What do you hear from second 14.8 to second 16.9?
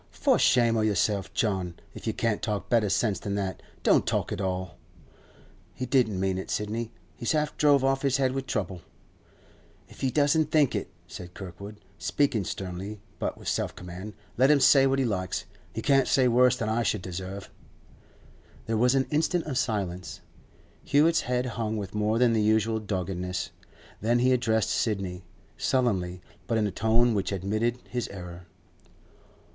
what he likes. He can't say worse than I